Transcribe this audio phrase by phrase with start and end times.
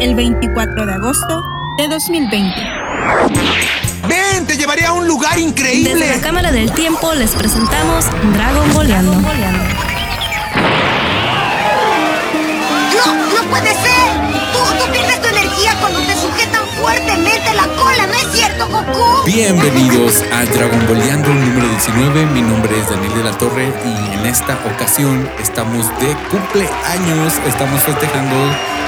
[0.00, 1.42] el 24 de agosto
[1.76, 2.54] de 2020.
[4.08, 4.46] ¡Ven!
[4.46, 5.94] ¡Te llevaré a un lugar increíble!
[5.94, 9.12] Desde la Cámara del Tiempo les presentamos Dragon Boleando.
[9.14, 9.22] ¡No!
[13.34, 14.08] ¡No puede ser!
[14.52, 19.24] Tú, tú pierdes tu energía cuando te sujetan fuertemente la cola, ¿no es cierto, Goku?
[19.26, 22.26] Bienvenidos a Dragon Boleando número 19.
[22.26, 27.34] Mi nombre es Daniel de la Torre y en esta ocasión estamos de cumpleaños.
[27.46, 28.36] Estamos festejando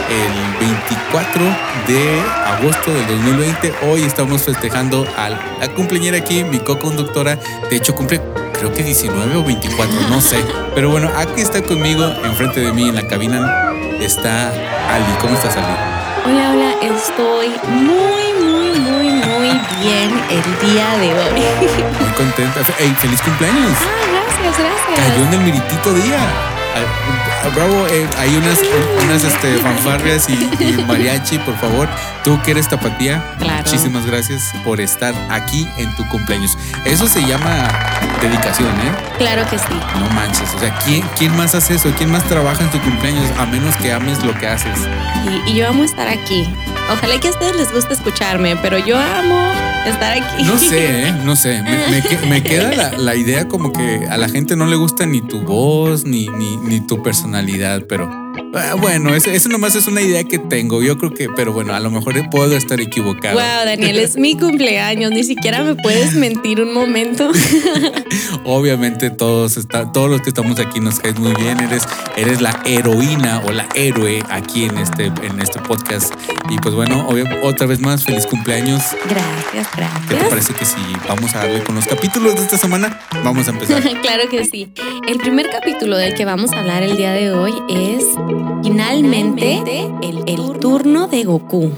[0.08, 1.42] el 24
[1.88, 3.74] de agosto del 2020.
[3.90, 7.38] Hoy estamos festejando a la cumpleañera aquí, mi co-conductora.
[7.68, 8.20] De hecho, cumple
[8.52, 10.44] creo que 19 o 24, no sé.
[10.74, 14.48] Pero bueno, aquí está conmigo, enfrente de mí en la cabina, está
[14.90, 15.12] Ali.
[15.20, 16.00] ¿Cómo estás, Ali?
[16.26, 19.48] Hola, hola, estoy muy, muy, muy, muy
[19.80, 21.40] bien el día de hoy.
[22.00, 22.60] Muy contenta.
[22.78, 23.76] Ey, feliz cumpleaños.
[23.80, 25.08] Ah, gracias, gracias.
[25.08, 26.49] Cayó en el meritito día.
[26.76, 28.58] Ah, Bravo, eh, hay unas,
[29.04, 31.88] unas este, fanfarrias y, y mariachi, por favor.
[32.22, 33.62] Tú que eres tapatía, Claro.
[33.64, 36.56] muchísimas gracias por estar aquí en tu cumpleaños.
[36.84, 37.68] Eso se llama
[38.20, 38.92] dedicación, ¿eh?
[39.18, 39.64] Claro que sí.
[39.98, 40.48] No manches.
[40.54, 41.90] O sea, ¿quién, ¿quién más hace eso?
[41.96, 43.24] ¿Quién más trabaja en tu cumpleaños?
[43.38, 44.78] A menos que ames lo que haces.
[45.46, 46.48] Y, y yo amo estar aquí.
[46.92, 49.52] Ojalá que a ustedes les guste escucharme, pero yo amo
[49.86, 50.44] estar aquí.
[50.44, 51.12] No sé, ¿eh?
[51.24, 51.62] No sé.
[51.62, 55.06] Me, me me queda la, la idea como que a la gente no le gusta
[55.06, 58.19] ni tu voz, ni, ni, ni tu personalidad, pero
[58.54, 60.82] ah, bueno, eso, eso nomás es una idea que tengo.
[60.82, 63.34] Yo creo que, pero bueno, a lo mejor puedo estar equivocado.
[63.34, 65.10] Wow, Daniel, es mi cumpleaños.
[65.12, 67.30] Ni siquiera me puedes mentir un momento.
[68.44, 71.60] Obviamente todos, está, todos los que estamos aquí nos caes muy bien.
[71.60, 71.82] Eres,
[72.16, 76.12] eres la heroína o la héroe aquí en este, en este podcast.
[76.48, 78.82] Y pues bueno, obvio- otra vez más, feliz cumpleaños.
[79.08, 80.28] Gracias, ¿Qué te gracias.
[80.28, 80.76] parece que si
[81.08, 83.00] vamos a darle con los capítulos de esta semana?
[83.24, 83.82] Vamos a empezar.
[84.02, 84.72] claro que sí.
[85.06, 88.04] El primer capítulo del que vamos a hablar el día de hoy es
[88.62, 89.60] finalmente
[90.02, 91.72] el, el turno de Goku.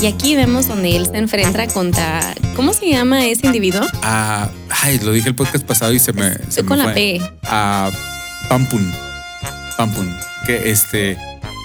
[0.00, 2.34] Y aquí vemos donde él se enfrenta contra.
[2.56, 3.82] ¿Cómo se llama ese individuo?
[4.02, 4.50] Ah,
[4.82, 6.34] ay, lo dije el podcast pasado y se me.
[6.48, 6.94] Se me Con la fue.
[6.94, 7.20] P.
[7.44, 7.90] A
[8.48, 8.92] Pampun.
[9.76, 10.12] Pampun.
[10.44, 11.16] Que este.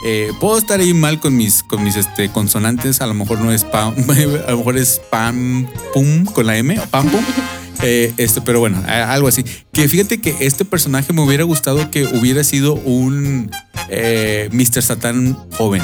[0.05, 3.01] eh, puedo estar ahí mal con mis, con mis este, consonantes.
[3.01, 3.95] A lo mejor no es pam.
[4.47, 6.79] A lo mejor es pam pum con la M.
[6.91, 7.21] Pam pum.
[7.83, 9.45] Eh, este, pero bueno, eh, algo así.
[9.71, 13.51] Que fíjate que este personaje me hubiera gustado que hubiera sido un
[13.89, 14.81] eh, Mr.
[14.81, 15.81] Satan joven.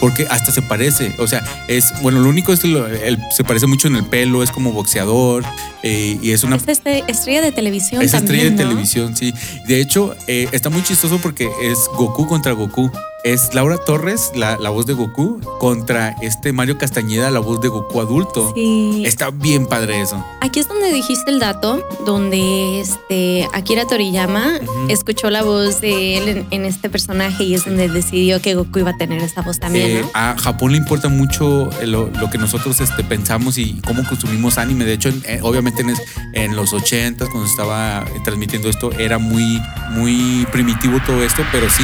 [0.00, 1.14] Porque hasta se parece.
[1.18, 1.92] O sea, es.
[2.02, 2.86] Bueno, lo único es que lo-
[3.34, 5.42] se parece mucho en el pelo, es como boxeador.
[5.82, 8.36] eh, y es una Es este, estrella de televisión es también.
[8.40, 9.32] estrella de televisión, sí.
[9.68, 12.90] De hecho, eh, está muy chistoso porque es Goku contra Goku.
[13.26, 17.66] Es Laura Torres, la, la voz de Goku, contra este Mario Castañeda, la voz de
[17.66, 18.52] Goku adulto.
[18.54, 19.02] Sí.
[19.04, 20.24] Está bien padre eso.
[20.40, 26.28] Aquí es donde dijiste el dato, donde este Akira Toriyama escuchó la voz de él
[26.28, 29.58] en, en este personaje y es donde decidió que Goku iba a tener esa voz
[29.58, 30.10] también, Eh, ¿no?
[30.14, 34.56] a Japón le importa mucho eh, lo, lo que nosotros este, pensamos y cómo consumimos
[34.56, 34.84] anime.
[34.84, 35.94] De hecho, en- eh, obviamente en,
[36.34, 39.60] en los 80 cuando estaba eh, transmitiendo esto, era muy,
[39.90, 41.82] muy primitivo todo esto, pero sí,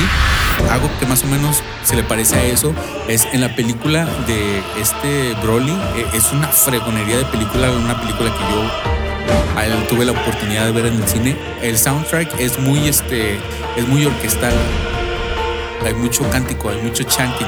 [0.70, 1.31] algo que más o menos
[1.84, 2.74] se le parece a eso
[3.08, 5.72] es en la película de este Broly.
[5.96, 10.86] eh, es una fregonería de película, una película que yo tuve la oportunidad de ver
[10.86, 11.36] en el cine.
[11.62, 13.38] El soundtrack es muy, este,
[13.76, 14.52] es muy orquestal.
[15.84, 17.46] Hay mucho cántico, hay mucho chanting.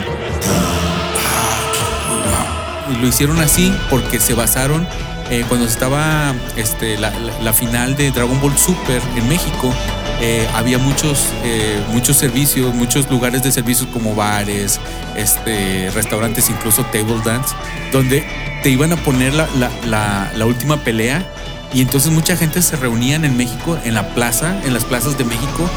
[2.93, 4.87] Y lo hicieron así porque se basaron
[5.31, 9.73] eh, cuando estaba este, la, la- la final de Dragon Ball Super en México.
[10.20, 14.80] Eh, había muchos, eh, muchos servicios, muchos lugares de servicios como bares,
[15.16, 17.54] este, restaurantes, incluso table dance,
[17.92, 18.26] donde
[18.62, 21.25] te iban a poner la, la- la- la última pelea
[21.72, 25.25] y entonces mucha gente se reunían en México, en la plaza, en las plazas de
[25.25, 25.69] México.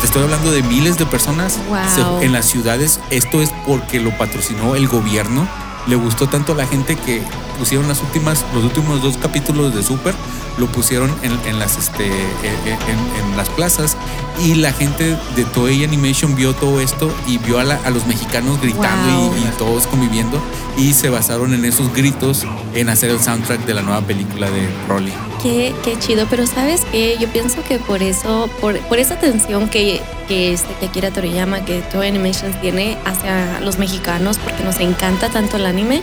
[0.00, 2.22] Te estoy hablando de miles de personas Wow.
[2.22, 2.98] en las ciudades.
[3.10, 5.46] Esto es porque lo patrocinó el gobierno.
[5.88, 7.22] Le gustó tanto a la gente que
[7.58, 10.14] pusieron las últimas, los últimos dos capítulos de Super,
[10.58, 13.96] lo pusieron en, en las, este, en, en- en las plazas
[14.44, 18.06] y la gente de Toei Animation vio todo esto y vio a, la- a los
[18.06, 19.36] mexicanos gritando y- Wow.
[19.38, 20.40] y, todos conviviendo
[20.76, 24.68] y se basaron en esos gritos en hacer el soundtrack de la nueva película de
[24.86, 25.12] Broly.
[25.42, 29.68] Qué, qué chido, pero sabes que yo pienso que por eso, por, por esa atención
[29.68, 34.78] que, que, este, que Akira Toriyama, que Toei Animations tiene hacia los mexicanos, porque nos
[34.78, 36.02] encanta tanto el anime,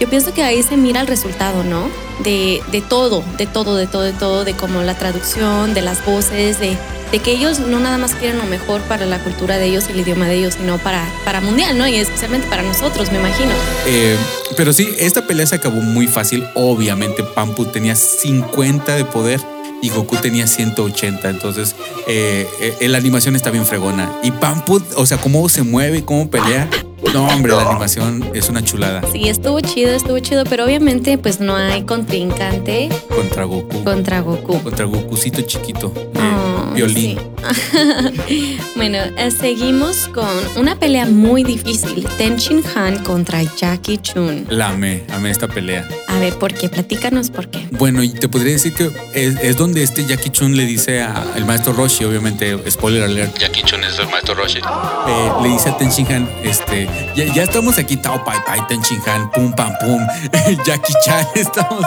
[0.00, 1.88] yo pienso que ahí se mira el resultado, ¿no?
[2.24, 6.04] De, de todo, de todo, de todo, de todo, de como la traducción, de las
[6.04, 6.76] voces, de,
[7.12, 9.92] de que ellos no nada más quieren lo mejor para la cultura de ellos y
[9.92, 11.86] el idioma de ellos, sino para, para mundial, ¿no?
[11.86, 13.50] Y especialmente para nosotros, me imagino.
[13.86, 14.16] Eh,
[14.56, 16.44] pero sí, esta pelea se acabó muy fácil.
[16.54, 19.40] Obviamente, Pampu tenía 50 de poder
[19.82, 21.28] y Goku tenía 180.
[21.28, 21.74] Entonces,
[22.08, 22.48] eh,
[22.80, 24.10] eh, la animación está bien fregona.
[24.22, 26.68] Y Pampu, o sea, cómo se mueve, cómo pelea,
[27.12, 29.02] No, hombre, la animación es una chulada.
[29.12, 33.84] Sí, estuvo chido, estuvo chido, pero obviamente pues no hay contrincante Contra Goku.
[33.84, 34.62] contra Goku.
[34.62, 35.92] Contra Gokucito chiquito.
[36.14, 36.41] Oh,
[36.72, 37.18] violín.
[37.18, 38.58] sí.
[38.76, 42.06] bueno, eh, seguimos con una pelea muy difícil.
[42.18, 44.46] Ten Shin Han contra Jackie Chun.
[44.48, 45.88] La amé, amé esta pelea.
[46.08, 46.68] A ver, ¿por qué?
[46.68, 47.66] Platícanos por qué.
[47.72, 51.44] Bueno, y te podría decir que es, es donde este Jackie Chun le dice al
[51.46, 55.76] maestro Roshi, obviamente, spoiler alert, Jackie Chun es el maestro Roshi, eh, le dice a
[55.76, 59.52] Ten Shin Han, este, ya, ya estamos aquí, Tao Pai Pai, Ten Shin Han, pum
[59.52, 60.00] pam pum,
[60.64, 61.84] Jackie Chan, estamos,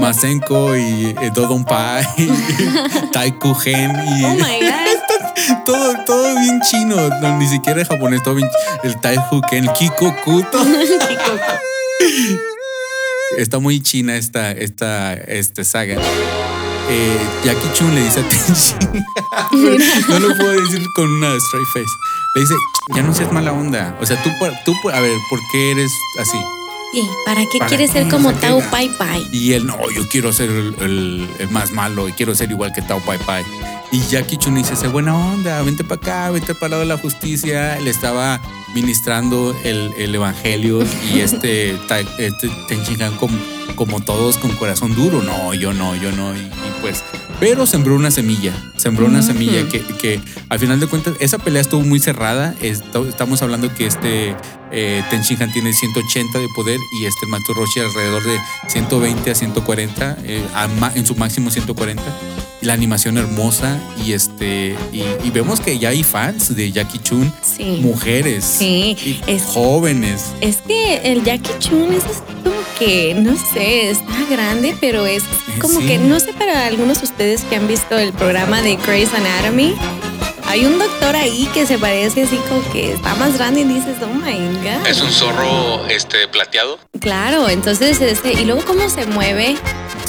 [0.00, 2.04] Masenko y eh, Dodon Pai,
[3.12, 5.64] Tai Gen y Oh my God.
[5.66, 8.48] todo, todo bien chino, no, ni siquiera japonés, todo bien,
[8.84, 9.16] el Tai
[9.50, 10.58] Ken, el Kiko Kuto.
[13.36, 15.96] Está muy china esta, esta, esta saga.
[16.90, 19.04] Eh, Jackie Chun le dice a Ten Shin
[20.08, 21.84] no lo puedo decir con una straight face.
[22.34, 22.54] Le dice,
[22.96, 23.94] ya no seas mala onda.
[24.00, 24.30] O sea, tú,
[24.64, 26.38] tú a ver, ¿por qué eres así?
[26.94, 29.28] Sí, ¿Para qué ¿Para quieres ser como Tao Pai Pai?
[29.30, 32.72] Y él, no, yo quiero ser el, el- el más malo y quiero ser igual
[32.72, 33.44] que Tao Pai Pai.
[33.90, 36.98] Y Jackie Chun dice, buena onda, vente para acá, vente para el lado de la
[36.98, 37.80] justicia.
[37.80, 38.40] Le estaba
[38.74, 40.82] ministrando el, el evangelio
[41.12, 41.78] y este,
[42.18, 42.82] este Ten
[43.18, 43.38] como,
[43.76, 45.22] como todos con corazón duro.
[45.22, 46.34] No, yo no, yo no.
[46.34, 46.52] Y, y
[46.82, 47.02] pues,
[47.40, 51.62] pero sembró una semilla, sembró una semilla que, que al final de cuentas, esa pelea
[51.62, 52.54] estuvo muy cerrada.
[52.60, 54.36] Estamos hablando que este
[54.70, 58.38] eh, Ten Shin Han tiene 180 de poder y este Mato Roshi alrededor de
[58.68, 62.02] 120 a 140, eh, a en su máximo 140.
[62.60, 67.32] La animación hermosa y este y, y vemos que ya hay fans de Jackie Chun,
[67.40, 67.78] Sí.
[67.82, 70.24] mujeres, Sí, y es- jóvenes.
[70.40, 72.02] Es que el Jackie Chun es
[72.42, 75.22] como que, no sé, está grande, pero es
[75.60, 75.86] como Sí.
[75.86, 79.74] que, no sé para algunos de ustedes que han visto el programa de Grey's Anatomy,
[80.46, 83.96] hay un doctor ahí que se parece así como que está más grande y dices,
[84.02, 84.32] oh my
[84.62, 85.02] God.
[85.04, 86.78] un zorro este plateado.
[87.00, 89.56] Claro, entonces, este, y luego cómo se mueve,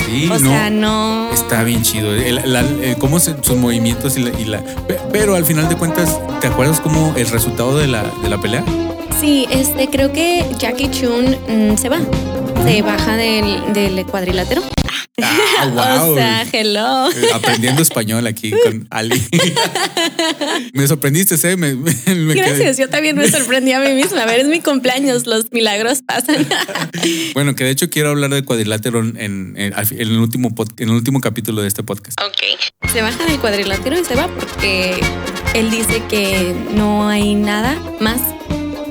[0.09, 0.49] Sí, o no.
[0.49, 1.29] sea, no...
[1.31, 2.13] Está bien chido.
[2.13, 5.69] El- la- el- cómo se- sus movimientos y la, y la- pe- Pero al final
[5.69, 8.63] de cuentas, ¿te acuerdas cómo el resultado de la, de la pelea?
[9.19, 11.99] Sí, este, creo que Jackie Chun mm, se va,
[12.65, 14.61] se baja del, del cuadrilátero.
[15.23, 16.11] Ah, wow.
[16.11, 17.09] O sea, hello.
[17.11, 19.21] Eh, Aprendiendo español aquí con Ali.
[20.73, 21.57] me sorprendiste, ¿eh?
[21.57, 24.23] Me, me- me quedé- Gracias, yo también me sorprendí a mí misma.
[24.23, 26.47] A ver, es mi cumpleaños, los milagros pasan.
[27.33, 31.21] Bueno, que de hecho quiero hablar del cuadrilátero en, el último pod- en el último
[31.21, 32.19] capítulo de este podcast.
[32.21, 32.89] ok.
[32.91, 34.99] Se baja del cuadrilátero y se va porque
[35.53, 38.19] él dice que no hay nada más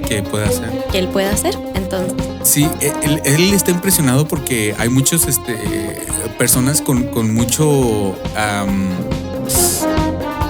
[0.08, 0.70] ¿Qué puede hacer?
[0.92, 1.54] que él pueda hacer.
[1.74, 2.14] Entonces,
[2.48, 2.92] Sí, e,
[3.24, 5.54] él, está impresionado porque hay muchos este,
[6.38, 8.16] personas con, con mucho.
[8.36, 8.88] am,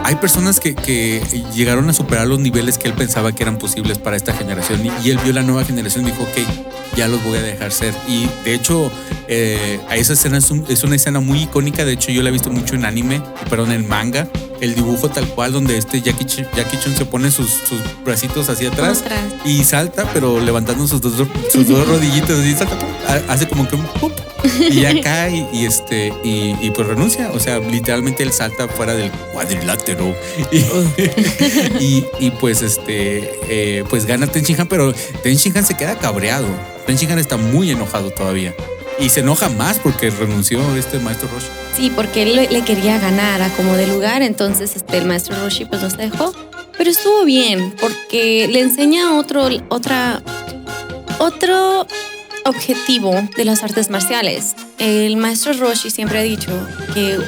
[0.04, 1.20] hay personas que, que
[1.54, 4.90] llegaron a superar los niveles que él pensaba que eran posibles para esta generación y,
[5.06, 7.92] y él vio la nueva generación y dijo, ok, ya los voy a dejar ser.
[8.08, 8.90] Y de hecho,
[9.26, 12.30] eh, a esa escena es, un- es una escena muy icónica, de hecho yo la
[12.30, 13.20] he visto mucho en anime,
[13.50, 14.28] perdón, en manga,
[14.60, 18.49] el dibujo tal cual donde este Jackie, Ch- Jackie Chun se pone sus, sus bracitos
[18.49, 19.20] hacia atrás atrás.
[19.44, 21.14] y salta, pero levantando sus dos,
[21.52, 22.76] sus dos rodillitas así, salta,
[23.08, 24.12] ha- hace como que un ¡pup!
[24.70, 27.31] y ya cae y este y, y pues renuncia.
[27.34, 30.14] O sea, literalmente él salta fuera del cuadrilátero
[30.52, 30.58] y,
[31.81, 35.76] y, y, pues este eh, pues gana Ten Shin Han, pero Ten Shin Han se
[35.76, 36.47] queda cabreado.
[36.87, 38.54] Ten Shin Han está muy enojado todavía.
[39.00, 41.47] Y se enoja más porque renunció este maestro Roshi.
[41.76, 45.64] Sí, porque él le quería ganar a como de lugar, entonces este, el maestro Roshi
[45.64, 46.35] pues dejó.
[46.76, 50.23] Pero estuvo bien, porque le enseña otro, otra,
[51.19, 51.87] otro
[52.45, 54.55] objetivo de las artes marciales.
[54.78, 56.50] El maestro Roshi siempre ha dicho
[56.95, 57.19] que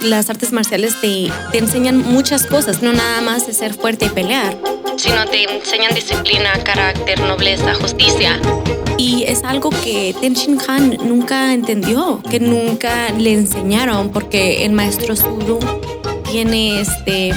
[0.00, 4.08] las artes marciales te, te enseñan muchas cosas, no nada más de ser fuerte y
[4.10, 4.56] pelear,
[4.96, 8.40] sino te enseñan disciplina, carácter, nobleza, justicia.
[8.98, 14.72] Y es algo que Ten Shin Han nunca entendió, que nunca le enseñaron, porque el
[14.72, 15.58] maestro Zulu
[16.30, 17.32] tiene este,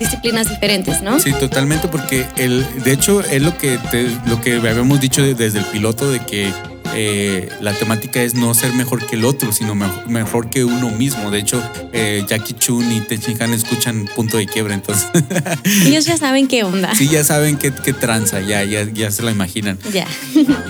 [0.00, 1.18] disciplinas diferentes, ¿no?
[1.18, 5.34] Sí, totalmente, porque el, de hecho es lo que te- lo que habíamos dicho de-
[5.34, 6.52] desde el piloto de que
[6.94, 10.90] eh, la temática es no ser mejor que el otro, sino mejor, mejor que uno
[10.90, 11.30] mismo.
[11.30, 15.08] De hecho, eh, Jackie Chun y Ten Shin Han escuchan punto de quiebra, entonces
[15.86, 16.94] Ellos ya saben qué onda.
[16.94, 19.78] sí ya saben qué, qué tranza, ya, ya, ya se la imaginan.
[19.92, 20.06] Ya.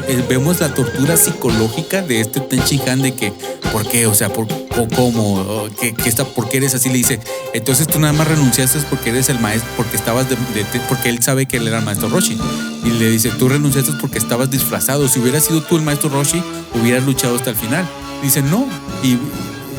[0.08, 3.32] Eh, vemos la tortura psicológica de este Ten Shin Han de que,
[3.72, 4.06] ¿por qué?
[4.06, 4.46] O sea, ¿por,
[4.78, 5.34] o ¿cómo?
[5.34, 6.88] O, ¿qué, qué está, ¿Por qué eres así?
[6.88, 7.20] Le dice,
[7.54, 10.26] entonces tú nada más renunciaste porque eres el maestro, porque estabas
[10.88, 12.38] porque él sabe que él era el maestro Roshi.
[12.84, 15.08] Y le dice, tú renunciaste porque estabas disfrazado.
[15.08, 16.42] Si hubieras sido tú el maestro Roshi,
[16.80, 17.88] hubieras luchado hasta el final.
[18.22, 18.66] Dice, no.
[19.02, 19.18] Y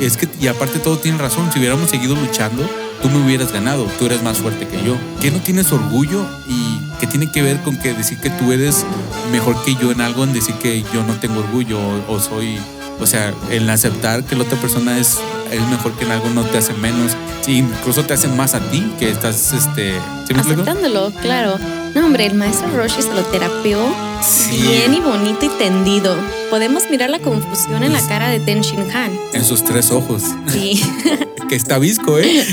[0.03, 1.51] es que, y aparte todo tiene razón.
[1.51, 2.67] Si hubiéramos seguido luchando,
[3.01, 3.85] tú me hubieras ganado.
[3.99, 4.95] Tú eres más fuerte que yo.
[5.21, 8.85] ¿Qué no tienes orgullo y que tiene que ver con que decir que tú eres
[9.31, 12.59] mejor que yo en algo, en decir que yo no tengo orgullo o soy,
[13.03, 15.19] o sea, el aceptar que la otra persona es,
[15.51, 17.11] es mejor que en algo no te hace menos,
[17.47, 19.93] incluso te hace más a ti, que estás, este,
[20.27, 20.61] ¿sí me explico?
[20.63, 21.57] Aceptándolo, claro.
[21.93, 23.77] No, hombre, el maestro Roshi se lo terapeó
[24.21, 24.57] Sí.
[24.57, 26.15] bien y bonito y tendido.
[26.49, 29.11] Podemos mirar la confusión en la cara de Ten Shin Han.
[29.33, 30.81] En sus tres ojos, Sí.
[31.53, 32.43] que está visco, ¿eh?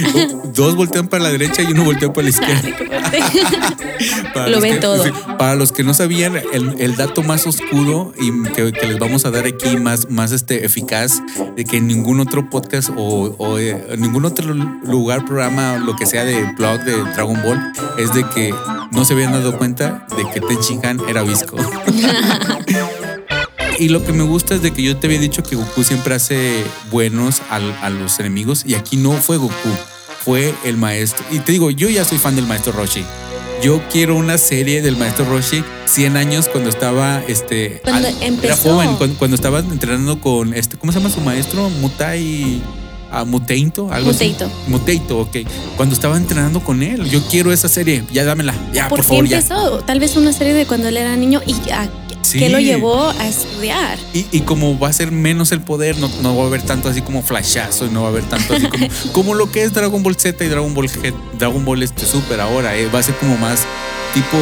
[0.54, 2.68] Dos voltean para la derecha y uno voltea para la izquierda.
[4.34, 5.04] Para Lo ven que- todo.
[5.36, 9.26] para los que no sabían, el, el dato más oscuro y que, que les vamos
[9.26, 11.20] a dar aquí, más, más este, eficaz,
[11.56, 15.96] de que en ningún otro podcast o, o, eh, en ningún otro lugar, programa, lo
[15.96, 18.54] que sea de blog de Dragon Ball, es de que
[18.92, 21.56] no se habían dado cuenta de que Ten Shin Han era visco.
[23.80, 26.14] Y lo que me gusta es de que yo te había dicho que Goku siempre
[26.14, 29.54] hace buenos al- a, los enemigos y aquí no fue Goku,
[30.22, 31.24] fue el maestro.
[31.30, 33.02] Y te digo, yo ya soy fan del maestro Roshi.
[33.62, 38.26] Yo quiero una serie del maestro Roshi 100 años cuando estaba este Cuando al- era
[38.26, 38.70] empezó.
[38.74, 41.68] joven, cuando, cuando estaba entrenando con este ¿cómo se llama su maestro?
[41.70, 42.60] Mutai
[43.10, 44.44] ah, Muteinto, algo Muteito.
[44.44, 44.54] así.
[44.70, 45.36] Muteito, ok.
[45.76, 49.26] Cuando estaba entrenando con él, yo quiero esa serie, ya dámela, ya, por Porque favor,
[49.26, 49.38] ya.
[49.38, 51.88] empezó tal vez una serie de cuando él era niño y a,
[52.32, 52.38] Sí.
[52.38, 53.98] que lo llevó a estudiar.
[54.14, 56.88] Y, y como va a ser menos el poder, no, no va a haber tanto
[56.88, 59.72] así como flashazo y no va a haber tanto así como, como lo que es
[59.72, 62.76] Dragon Ball Z y Dragon Ball G- Dragon Ball este Super ahora.
[62.76, 63.66] eh, va a ser como más
[64.14, 64.36] tipo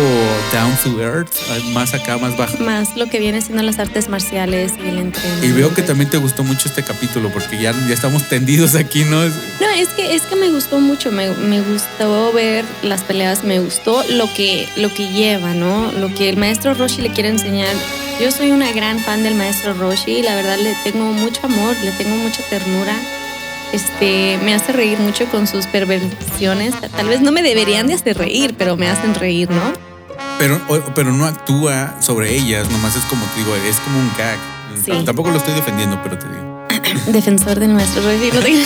[0.52, 1.32] down to earth,
[1.72, 2.56] más acá, más bajo.
[2.58, 5.46] Más lo que viene siendo las artes marciales y el entrenamiento.
[5.46, 9.04] Y veo que también te gustó mucho este capítulo porque ya, ya estamos tendidos aquí,
[9.04, 9.24] ¿no?
[9.24, 13.60] No, es que, es que me gustó mucho, me, me gustó ver las peleas, me
[13.60, 15.92] gustó lo que, lo que lleva, ¿no?
[15.92, 17.74] Lo que el maestro Roshi le quiere enseñar.
[18.20, 21.92] Yo soy una gran fan del maestro Roshi la verdad le tengo mucho amor, le
[21.92, 22.96] tengo mucha ternura.
[23.72, 26.74] Este, me hace reír mucho con sus perversiones.
[26.96, 29.72] Tal vez no me deberían de hacer reír, pero me hacen reír, ¿no?
[30.38, 30.60] Pero,
[30.94, 34.38] pero no actúa sobre ellas, nomás es como te digo, es como un gag.
[34.84, 35.04] Sí.
[35.04, 36.66] Tampoco lo estoy defendiendo, pero te digo.
[37.12, 38.64] Defensor no te-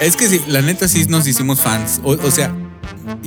[0.00, 2.00] Es que sí, la neta sí nos hicimos fans.
[2.04, 2.52] O, o sea,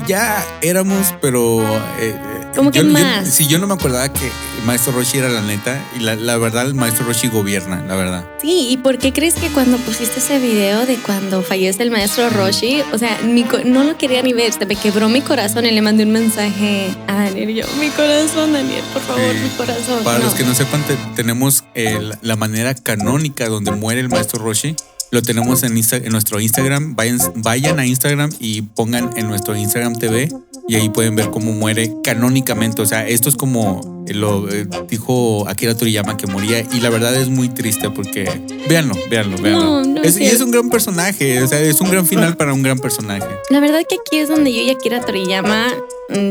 [0.07, 1.61] ya éramos, pero.
[1.99, 2.15] eh,
[2.57, 3.27] Como que yo- más.
[3.33, 5.81] sí, yo no me acordaba que el maestro Roshi era la neta.
[5.95, 8.25] Y la, la verdad, el maestro Roshi gobierna, la verdad.
[8.41, 12.29] Sí, ¿y por qué crees que cuando pusiste ese video de cuando fallece el maestro
[12.29, 15.71] Roshi, o sea, mi no lo quería ni ver, se me quebró mi corazón y
[15.71, 20.03] le mandé un mensaje a Daniel y yo, mi corazón, Daniel, por favor, mi corazón.
[20.03, 20.25] Para No.
[20.25, 24.39] los que no sepan, te- tenemos eh, la- la manera canónica donde muere el maestro
[24.43, 24.75] Roshi.
[25.11, 26.95] Lo tenemos en, Insta- en nuestro Instagram.
[26.95, 30.29] Vayan, vayan a Instagram y pongan en nuestro Instagram TV
[30.67, 32.81] y ahí pueden ver cómo muere canónicamente.
[32.81, 37.15] O sea, esto es como lo eh, dijo Akira Toriyama que moría y la verdad
[37.15, 38.29] es muy triste porque
[38.67, 39.63] véanlo, véanlo, véanlo.
[39.63, 42.53] No, no es, y es un gran personaje, o sea, es un gran final para
[42.53, 43.27] un gran personaje.
[43.49, 45.73] La verdad que aquí es donde yo y Akira Toriyama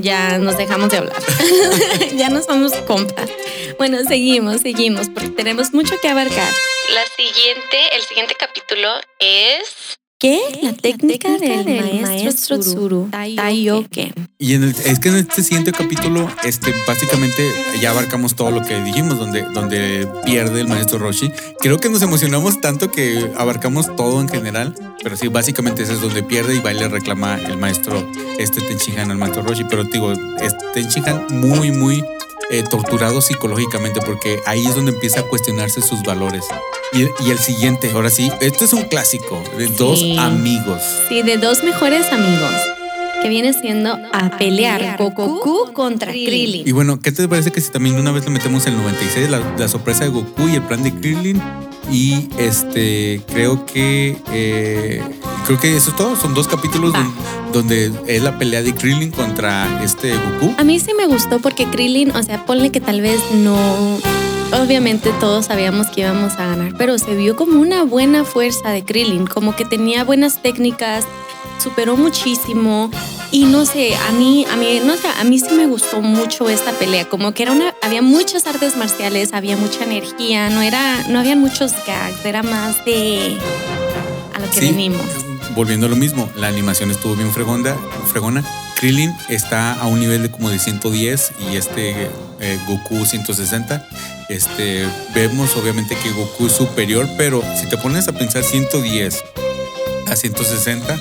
[0.03, 1.17] ya nos dejamos de hablar.
[2.17, 3.29] ya no somos compas.
[3.79, 6.53] Bueno, seguimos, seguimos, porque tenemos mucho que abarcar.
[6.95, 9.99] La siguiente, el siguiente capítulo es...
[10.19, 10.41] ¿Qué?
[10.63, 14.15] La técnica, del, maestro Tsuru, Taioken.
[14.39, 17.53] Y en el- es que en este siguiente capítulo, este, básicamente
[17.83, 21.31] ya abarcamos todo lo que dijimos, donde, donde pierde el maestro Roshi.
[21.61, 26.01] Creo que nos emocionamos tanto que abarcamos todo en general, pero sí, básicamente ese es
[26.01, 29.65] donde pierde y va y le reclama el maestro este Tenshinhan al maestro Roshi.
[29.65, 32.03] Pero te digo, es Tenshinhan muy, muy
[32.51, 36.45] eh, torturado psicológicamente porque ahí es donde empieza a cuestionarse sus valores.
[36.93, 40.17] Y, y el siguiente, ahora sí, esto es un clásico de dos Sí.
[40.19, 40.81] amigos.
[41.09, 42.53] Sí, de dos mejores amigos.
[43.23, 46.69] Que viene siendo a pelear Goku contra Krillin.
[46.69, 49.41] Y bueno, ¿qué te parece que si también una vez le metemos el 96, la,
[49.59, 51.43] la sorpresa de Goku y el plan de Krillin?
[51.91, 55.03] Y este, creo que eh,
[55.47, 56.15] creo que eso es todo.
[56.17, 57.07] Son dos capítulos Va.
[57.57, 60.55] Don- donde es la pelea de Krillin contra este Goku.
[60.59, 63.57] A mí sí me gustó porque Krillin, o sea, ponle que tal vez no.
[64.53, 68.85] Obviamente todos sabíamos que íbamos a ganar, pero se vio como una buena fuerza de
[68.85, 71.05] Krillin, como que tenía buenas técnicas,
[71.63, 72.91] superó muchísimo
[73.33, 76.49] y no sé, a mí, a mí, no sé, a mí sí me gustó mucho
[76.49, 81.07] esta pelea, como que era una, había muchas artes marciales, había mucha energía, no era,
[81.09, 83.37] no había muchos gags, era más de
[84.33, 85.01] a lo que Sí, venimos.
[85.57, 87.79] Volviendo a lo mismo, la animación estuvo bien fregonda,
[88.13, 88.45] fregona.
[88.77, 92.11] Krillin está a un nivel de como de 110 y este
[92.41, 93.89] eh, Goku 160.
[94.29, 99.25] Este, vemos obviamente que Goku es superior, pero si te pones a pensar 110
[100.09, 100.95] a 160,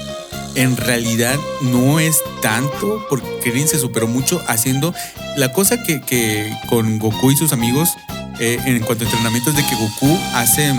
[0.55, 4.93] en realidad no es tanto porque Krillin se superó mucho haciendo
[5.35, 7.89] la cosa que, que con Goku y sus amigos
[8.39, 10.74] eh, en cuanto a entrenamiento es de que Goku hace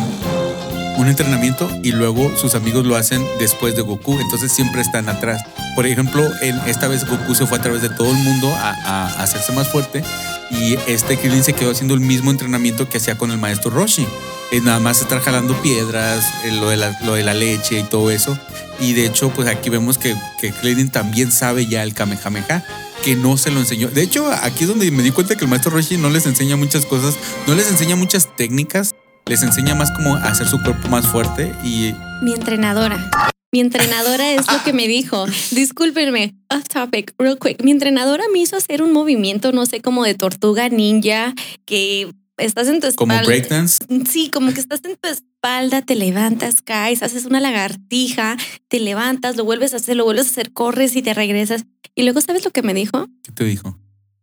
[0.96, 5.42] un entrenamiento y luego sus amigos lo hacen después de Goku, entonces siempre están atrás.
[5.74, 9.22] Por ejemplo, en, esta vez Goku se fue a través de todo el mundo a,
[9.22, 10.02] hacerse más fuerte
[10.50, 14.06] y este Krillin se quedó haciendo el mismo entrenamiento que hacía con el maestro Roshi.
[14.52, 17.82] Es nada más estar jalando piedras, eh, lo de, la, lo de la leche y
[17.82, 18.38] todo eso.
[18.78, 22.64] Y de hecho, pues aquí vemos que, que Krillin también sabe ya el Kamehameha
[23.06, 23.88] que no se lo enseñó.
[23.88, 26.56] De hecho, aquí es donde me di cuenta que el maestro Roshi no les enseña
[26.56, 27.14] muchas cosas,
[27.46, 28.95] no les enseña muchas técnicas,
[29.28, 31.92] les enseña más como a hacer su cuerpo más fuerte y...
[32.22, 33.10] Mi entrenadora.
[33.50, 35.26] Mi entrenadora es lo que me dijo.
[35.50, 37.60] Discúlpenme, off topic, real quick.
[37.64, 42.68] Mi entrenadora me hizo hacer un movimiento, no sé, como de tortuga ninja, que estás
[42.68, 43.16] en tu espalda.
[43.16, 43.84] Como breakdance.
[44.08, 48.36] Sí, como que estás en tu espalda, te levantas, caes, haces una lagartija,
[48.68, 51.64] te levantas, lo vuelves a hacer, lo vuelves a hacer, corres y te regresas.
[51.96, 53.08] Y luego, ¿sabes lo que me dijo?
[53.24, 53.76] ¿Qué te dijo?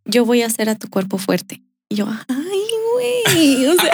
[0.06, 1.62] Yo voy a hacer a tu cuerpo fuerte.
[1.90, 2.60] Y yo, ay,
[3.32, 3.66] güey.
[3.74, 3.92] O sea,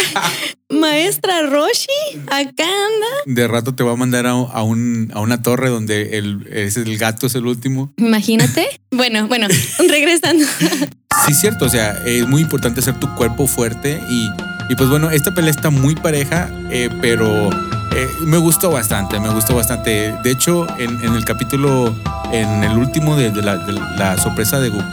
[0.70, 3.06] maestra Roshi, acá anda.
[3.26, 6.76] De rato te va a mandar a, a un, a una torre donde el, es
[6.76, 7.92] el gato es el último.
[7.96, 8.66] Imagínate.
[8.92, 9.46] Bueno, bueno,
[9.88, 10.44] regresando.
[11.24, 11.66] Sí, cierto.
[11.66, 14.28] O sea, es muy importante hacer tu cuerpo fuerte y,
[14.68, 17.50] y pues bueno, esta pelea está muy pareja, eh, pero
[17.94, 20.12] eh, me gustó bastante, me gustó bastante.
[20.24, 21.94] De hecho, en, en el capítulo,
[22.32, 24.84] en el último de, de la, de la sorpresa de Goku,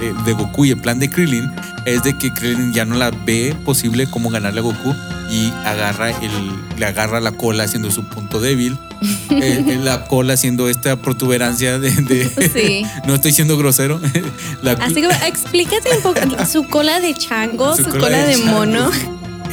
[0.00, 1.52] eh, de Goku y el plan de Krillin
[1.86, 4.94] es de que Krillin ya no la ve posible cómo ganarle a Goku
[5.30, 6.32] y agarra el,
[6.78, 8.78] le agarra la cola haciendo su punto débil.
[9.30, 12.86] Eh, la cola haciendo esta protuberancia de, de- Sí.
[13.06, 13.98] no estoy siendo grosero.
[14.62, 18.36] La- Así que explícate un poco su cola de chango, su, Su cola, cola de
[18.36, 18.90] de, mono.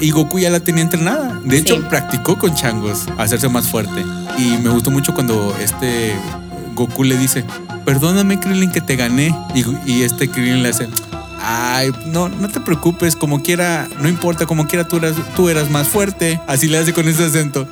[0.02, 1.40] Y Goku ya la tenía entrenada.
[1.46, 1.82] De hecho, Sí.
[1.90, 4.04] practicó con changos hacerse más fuerte.
[4.38, 6.14] Y me gustó mucho cuando este
[6.76, 7.44] Goku le dice,
[7.86, 9.34] perdóname Krillin que te gané.
[9.56, 10.88] Y, y este Krillin le hace,
[11.42, 15.70] ay, no, no te preocupes, como quiera, no importa, como quiera tú eras, tú eras
[15.70, 16.40] más fuerte.
[16.48, 17.68] Así le hace con ese acento.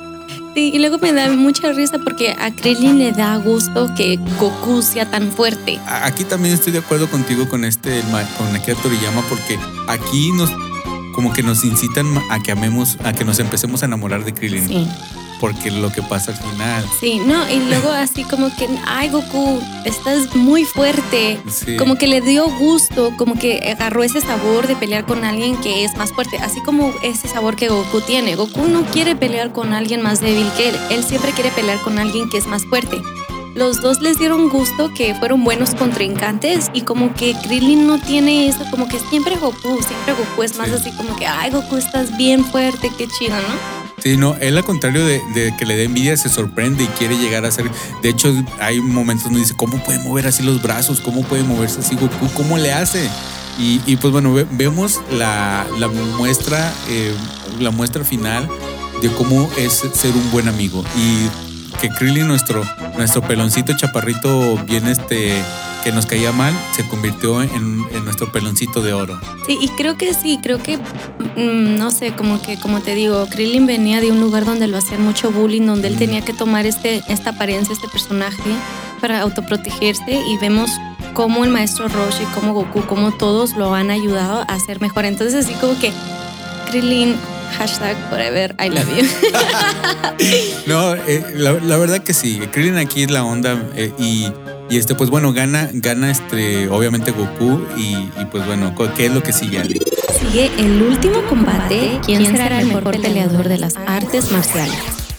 [0.54, 4.82] Sí, y luego me da mucha risa porque a Krillin le da gusto que Goku
[4.82, 5.78] sea tan fuerte.
[5.86, 8.02] Aquí también estoy de acuerdo contigo con este,
[8.36, 10.50] con Akira Toriyama, porque aquí nos,
[11.14, 14.66] como que nos incitan a que amemos, a que nos empecemos a enamorar de Krillin.
[14.66, 14.88] Sí.
[15.40, 16.84] Porque lo que pasa al final.
[17.00, 21.40] Sí, no, y luego así como que, ay Goku, estás muy fuerte.
[21.48, 21.76] Sí.
[21.76, 25.84] Como que le dio gusto, como que agarró ese sabor de pelear con alguien que
[25.84, 28.34] es más fuerte, así como ese sabor que Goku tiene.
[28.34, 31.98] Goku no quiere pelear con alguien más débil que él, él siempre quiere pelear con
[31.98, 33.00] alguien que es más fuerte.
[33.54, 38.46] Los dos les dieron gusto que fueron buenos contrincantes y como que Krillin no tiene
[38.48, 40.74] eso, como que siempre Goku, siempre Goku es más Sí.
[40.74, 43.77] así como que, ay Goku, estás bien fuerte, qué chido, ¿no?
[44.02, 45.20] Sí, no, él al contrario de,
[45.58, 47.68] que le dé envidia, se sorprende y quiere llegar a ser.
[48.02, 51.00] De hecho, hay momentos donde dice, ¿cómo puede mover así los brazos?
[51.00, 52.28] ¿Cómo puede moverse así Goku?
[52.34, 53.08] ¿Cómo le hace?
[53.58, 57.12] Y, y, pues bueno, ve- vemos la, la muestra, eh,
[57.58, 58.48] la muestra final
[59.02, 60.84] de cómo es ser un buen amigo.
[60.96, 61.28] Y
[61.80, 62.62] que Krillin, nuestro,
[62.96, 65.42] nuestro peloncito chaparrito bien este
[65.84, 69.20] que nos caía mal, se convirtió en, en nuestro peloncito de oro.
[69.46, 73.26] Sí, y creo que sí, creo que, mm, no sé, como que, como te digo,
[73.30, 76.66] Krillin venía de un lugar donde lo hacían mucho bullying, donde él tenía que tomar
[76.66, 78.42] este, esta apariencia, este personaje
[79.00, 80.70] para autoprotegerse y vemos
[81.14, 85.04] cómo el maestro Roshi, como Goku, como todos lo han ayudado a ser mejor.
[85.04, 85.92] Entonces así como que
[86.70, 87.16] Krillin,
[87.56, 89.06] hashtag forever, I love you.
[90.66, 92.40] No, eh, la, la verdad que sí.
[92.50, 94.28] Krillin aquí es la onda eh, y,
[94.70, 99.12] y este, pues bueno, gana, gana este, obviamente Goku y, y, pues bueno, ¿qué es
[99.12, 99.80] lo que sigue Ali?
[100.20, 104.74] Sigue el último combate, ¿quién será el mejor peleador de las artes marciales?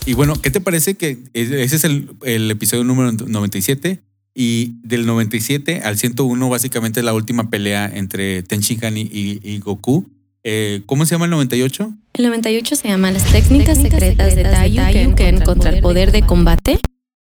[0.06, 4.02] Y bueno, ¿qué te parece que ese es el, el episodio número 97?
[4.36, 9.60] Y del 97 al 101, básicamente la última pelea entre Ten Shinhan y, y- y
[9.60, 10.08] Goku.
[10.44, 11.92] Eh, ¿Cómo se llama el 98?
[12.14, 16.80] El 98 se llama Las técnicas secretas de Taiyuken contra el poder de combate.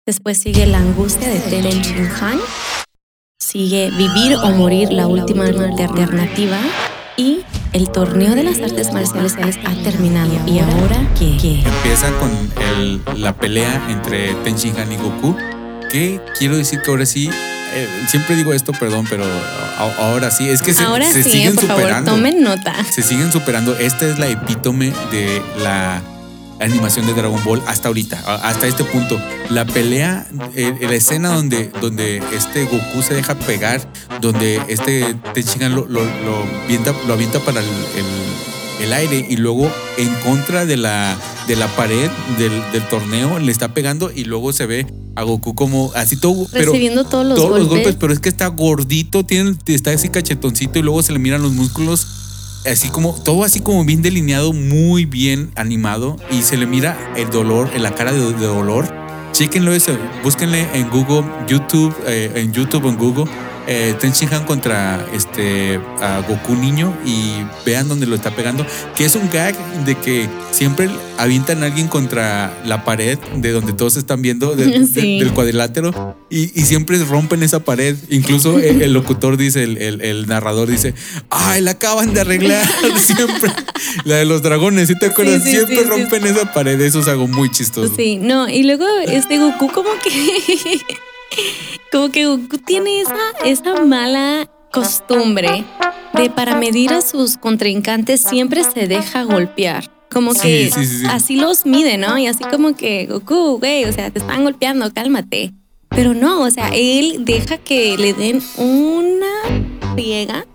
[0.07, 1.67] Después sigue La angustia de Ten
[2.21, 2.41] Han.
[3.39, 6.59] Sigue Vivir o morir, la última alternativa.
[7.17, 7.41] Y
[7.73, 9.35] el torneo de las artes marciales
[9.65, 10.31] ha terminado.
[10.47, 11.37] ¿Y ahora qué?
[11.41, 11.63] ¿Qué?
[11.65, 12.31] Empieza con
[12.79, 15.37] el- la pelea entre Ten Shinhan y Goku.
[15.91, 17.29] Que quiero decir que ahora sí,
[17.75, 19.25] eh, siempre digo esto, perdón, pero
[19.99, 22.13] ahora sí, es que se, Ahora se sí, siguen por favor, superando.
[22.13, 22.75] tomen nota.
[22.85, 23.77] se siguen superando.
[23.77, 26.01] Esta es la epítome de la
[26.61, 29.21] animación de Dragon Ball hasta ahorita, hasta este punto.
[29.49, 33.81] La pelea, eh, la escena donde, donde este Goku se deja pegar,
[34.21, 39.37] donde este Tenshinhan lo, lo, lo avienta, lo avienta para el, el- el aire y
[39.37, 41.15] luego en contra de la,
[41.47, 45.55] de la pared del, del torneo le está pegando y luego se ve a Goku
[45.55, 47.67] como así todo, pero Recibiendo todos los todos golpes.
[47.67, 51.19] los golpes, pero es que está gordito, tiene, está así cachetoncito y luego se le
[51.19, 52.07] miran los músculos.
[52.67, 57.31] Así como, todo así como bien delineado, muy bien animado y se le mira el
[57.31, 58.89] dolor, en la cara de, dolor.
[59.33, 63.25] Chéquenlo eso, búsquenle en Google, YouTube, eh, en YouTube en Google
[63.73, 68.67] eh, Ten Shin Han contra este a Goku niño y vean dónde lo está pegando,
[68.97, 69.55] que es un gag
[69.85, 74.67] de que siempre avientan a alguien contra la pared de donde todos están viendo de-
[74.81, 75.21] de- Sí.
[75.21, 77.97] del cuadrilátero y, y siempre rompen esa pared.
[78.09, 80.95] Incluso el, el locutor dice, el, el- el narrador dice,
[81.31, 82.67] ay, la acaban de arreglar
[82.99, 83.53] siempre.
[84.05, 85.45] La de los dragones, ¿sí te acuerdas?
[85.45, 87.95] sí, siempre sí, rompen esa pared, eso es algo muy chistoso.
[87.97, 90.11] Sí, no, y luego este Goku como que
[91.93, 95.65] como que Goku tiene esa, esa mala costumbre
[96.15, 99.91] de para medir a sus contrincantes siempre se deja golpear.
[100.11, 101.07] Como Sí, que sí, sí, sí.
[101.09, 102.19] así los mide, ¿no?
[102.19, 105.53] Y así como que Goku, güey, o sea, te están golpeando, cálmate.
[105.89, 109.27] Pero no, o sea, él deja que le den una
[109.95, 110.47] friega.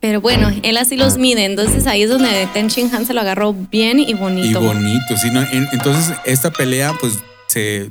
[0.00, 1.44] Pero bueno, él así los mide.
[1.44, 4.60] Entonces ahí es donde Ten Shin Han se lo agarró bien y bonito.
[4.62, 5.40] Y bonito, sí, ¿no?
[5.42, 7.18] En- Entonces, esta pelea, pues,
[7.48, 7.90] se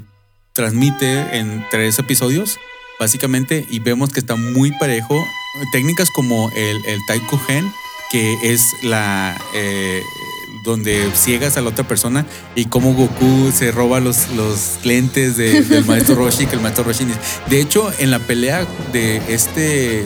[0.58, 2.60] transmite en tres episodios,
[3.00, 5.26] básicamente, y vemos que está muy parejo.
[5.72, 7.72] Técnicas como el, el Taiko Gen,
[8.12, 9.38] que es la.
[9.56, 10.02] eh,
[10.63, 15.62] donde ciegas a la otra persona y cómo Goku se roba los, los lentes de-
[15.63, 20.04] del maestro Roshi, que el maestro Roshi dice- De hecho, en la pelea de este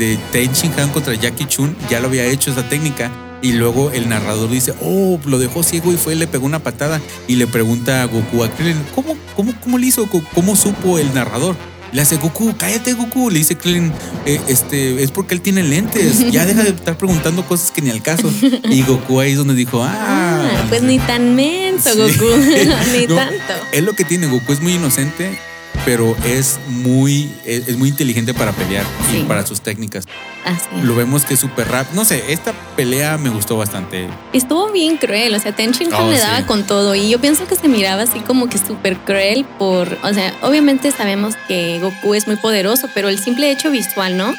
[0.00, 3.90] de Ten Shin Han contra Jackie Chun ya lo había hecho esa técnica y luego
[3.92, 7.46] el narrador dice, oh, lo dejó ciego y fue, le pegó una patada y le
[7.46, 10.06] pregunta a Goku a Krillin, ¿cómo, cómo, cómo le hizo?
[10.08, 11.56] ¿Cómo, cómo supo el narrador?
[11.92, 13.92] Le hace Goku, cállate Goku, le dice Krillin,
[14.26, 17.90] "Eh, este, es porque él tiene lentes, ya deja de estar preguntando cosas que ni
[17.90, 18.30] al caso.
[18.68, 19.92] Y Goku ahí es donde dijo, ah,
[20.48, 21.98] Ah, pues ni tan menso, Sí.
[22.18, 22.24] Goku.
[22.92, 23.54] ni No, tanto.
[23.72, 25.38] Es lo que tiene, Goku es muy inocente,
[25.84, 28.84] pero es muy, es, es muy inteligente para pelear
[29.14, 30.04] y para sus técnicas.
[30.44, 30.66] Así.
[30.82, 31.92] Lo vemos que es súper rap.
[31.92, 34.06] No sé, esta pelea me gustó bastante.
[34.32, 36.22] Estuvo bien cruel, o sea, Ten Shin Oh, le sí.
[36.22, 39.98] daba con todo y yo pienso que se miraba así como que súper cruel por,
[40.02, 44.34] o sea, obviamente sabemos que Goku es muy poderoso, pero el simple hecho visual, ¿no?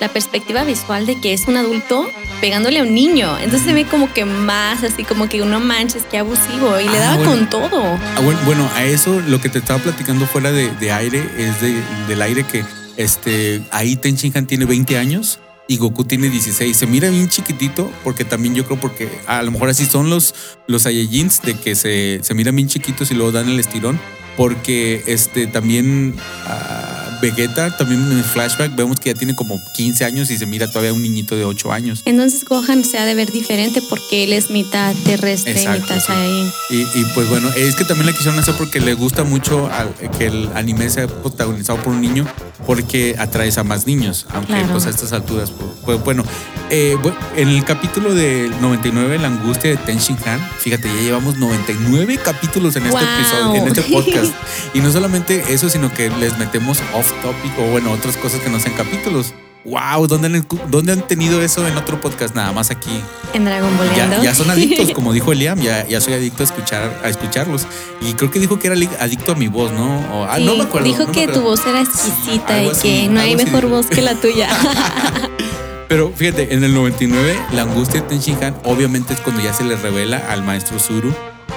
[0.00, 2.06] La perspectiva visual de que es un adulto
[2.42, 6.02] pegándole a un niño, entonces se ve como que más así como que uno manches,
[6.04, 7.30] que abusivo y le Ah, daba bueno.
[7.30, 7.80] con todo.
[8.16, 11.60] Ah, bueno, bueno, a eso lo que te estaba platicando fuera de, de aire es
[11.62, 12.64] de- del aire que
[12.98, 16.76] este, ahí Ten Shin Han tiene 20 años y Goku tiene 16.
[16.76, 20.34] Se mira bien chiquitito porque también yo creo porque a lo mejor así son los,
[20.66, 23.98] los Saiyajins de que se, se miran bien chiquitos y luego dan el estirón.
[24.36, 26.14] Porque este también
[26.46, 26.91] ah,
[27.22, 30.66] Vegeta, también en el flashback vemos que ya tiene como 15 años y se mira
[30.66, 32.02] todavía un niñito de 8 años.
[32.04, 36.06] Entonces Gohan se ha de ver diferente porque él es mitad terrestre, Exacto, mitad sí.
[36.08, 36.52] Saiyajin.
[36.70, 39.94] Y, y, pues bueno, es que también la quisieron hacer porque le gusta mucho al-
[40.18, 42.26] que el anime sea protagonizado por un niño
[42.66, 44.68] porque atraes a más niños, aunque Claro.
[44.72, 46.24] pues a estas alturas, pues, pues, bueno,
[46.70, 46.96] eh,
[47.36, 52.18] en el capítulo del 99, la angustia de Ten Shin Han, fíjate, ya llevamos 99
[52.24, 53.14] capítulos en este Wow.
[53.14, 54.32] episodio, en este podcast.
[54.74, 58.50] y no solamente eso, sino que les metemos off topic o bueno, otras cosas que
[58.50, 59.34] no sean capítulos.
[59.64, 62.34] Wow, ¿dónde han, ¿dónde han tenido eso en otro podcast?
[62.34, 63.00] Nada más aquí
[63.32, 66.46] En Dragon Ball ya, ya son adictos, como dijo Eliam, ya, ya soy adicto a
[66.46, 67.68] escuchar, a escucharlos.
[68.00, 69.98] Y creo que dijo que era adicto a mi voz, ¿no?
[70.12, 70.88] O- ah, no me acuerdo.
[70.88, 71.40] Dijo no que acuerdo.
[71.42, 74.48] tu voz era exquisita y así, que no hay mejor voz que la tuya.
[75.88, 79.52] Pero fíjate, en el 99, la angustia de Ten Shin Han, obviamente es cuando ya
[79.52, 81.14] se le revela al maestro Zuru.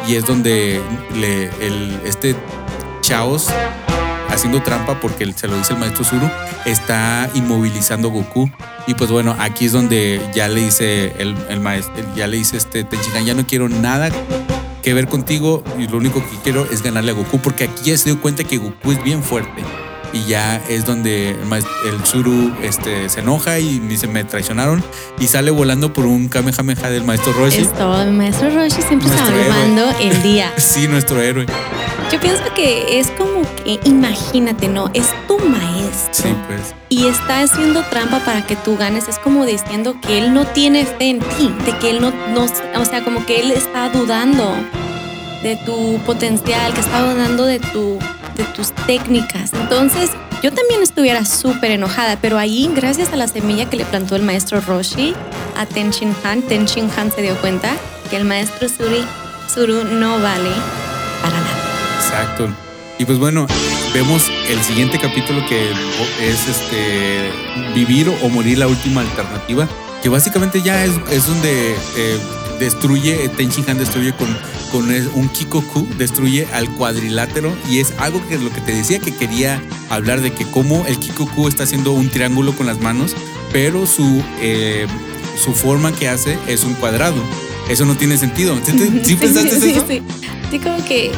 [0.08, 0.80] Y es donde
[1.16, 2.36] le, el, este
[3.02, 3.48] Chaos,
[4.30, 6.30] haciendo trampa porque se lo dice el maestro Zuru,
[6.66, 8.50] está inmovilizando Goku.
[8.88, 12.84] Y pues bueno, aquí es donde ya le dice el, maestro, ya le dice este
[12.84, 14.10] Ten Shin Han, ya no quiero nada
[14.84, 17.98] que ver contigo y lo único que quiero es ganarle a Goku porque aquí ya
[17.98, 19.64] se dio cuenta que Goku es bien fuerte
[20.16, 24.84] y ya es donde el, maest- el Zuru este, se enoja y dice me traicionaron
[25.20, 27.60] y sale volando por un Kamehameha del maestro Roshi.
[27.60, 28.02] es todo.
[28.02, 30.52] El maestro Roshi siempre Nuestro salvando el día.
[30.58, 31.46] Sí, nuestro héroe.
[32.12, 34.90] Yo pienso que es como que, imagínate, ¿no?
[34.94, 36.14] Es tu maestro.
[36.14, 36.74] Sí, pues.
[36.88, 39.08] Y está haciendo trampa para que tú ganes.
[39.10, 41.54] Es como diciendo que él no tiene fe en ti.
[41.66, 42.44] De que él no, no
[42.80, 44.56] o sea, como que él está dudando
[45.44, 48.00] de tu potencial, que está dudando de, tu,
[48.36, 49.54] de tus técnicas.
[49.54, 50.12] Entonces,
[50.44, 54.22] yo también estuviera súper enojada, pero ahí, gracias a la semilla que le plantó el
[54.22, 55.16] maestro Roshi
[55.58, 57.76] a Ten Shin Han, Ten Shin Han se dio cuenta
[58.10, 59.04] que el maestro Suri,
[59.54, 60.52] Suru no vale
[61.22, 61.66] para nada.
[61.98, 62.50] Exacto.
[62.98, 63.46] Y pues bueno,
[63.94, 65.72] vemos el siguiente capítulo que
[66.22, 67.32] es este
[67.74, 69.68] vivir o morir la última alternativa,
[70.06, 72.20] que básicamente ya es, es donde eh,
[72.60, 74.28] destruye, Ten Shin Han destruye con,
[74.72, 79.00] con un Kikoku, destruye al cuadrilátero y es algo que es lo que te decía
[79.00, 83.16] que quería hablar de que cómo el Kikoku está haciendo un triángulo con las manos,
[83.52, 84.24] pero su...
[84.42, 84.86] eh,
[85.44, 87.18] su forma que hace es un cuadrado.
[87.68, 88.56] Eso no tiene sentido.
[88.64, 89.86] ¿Sí, te- sí pensaste sí, eso?
[89.86, 90.02] sí.
[90.52, 91.12] Sí, como que,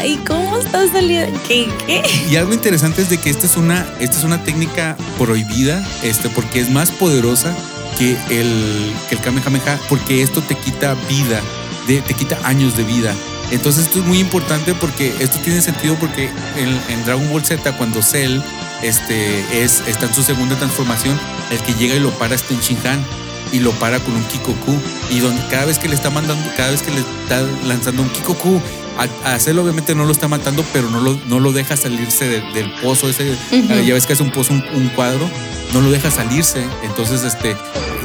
[0.00, 1.38] ay, ¿cómo está saliendo?
[1.46, 1.68] ¿Qué?
[1.86, 2.02] ¿Qué?
[2.28, 6.28] Y algo interesante es de que esta es una, esta es una técnica prohibida, este,
[6.30, 7.54] porque es más poderosa
[7.98, 11.40] que el, que el Kamehameha, porque esto te quita vida,
[11.86, 13.14] de- te quita años de vida.
[13.50, 17.72] Entonces esto es muy importante porque esto tiene sentido porque en, en Dragon Ball Z
[17.76, 18.40] cuando Cell
[18.82, 21.18] este, es, está en su segunda transformación,
[21.50, 23.04] el que llega y lo para es Ten Han
[23.52, 24.76] y lo para con un Kikoku
[25.10, 28.08] y donde cada vez que le está mandando, cada vez que le está lanzando un
[28.08, 28.60] Kikoku,
[28.98, 32.26] a, a Cell obviamente no lo está matando, pero no lo, no lo deja salirse
[32.26, 33.74] de- del pozo ese, Ujú.
[33.86, 35.28] ya ves que hace un pozo, un, un cuadro,
[35.72, 37.56] no lo deja salirse, entonces este,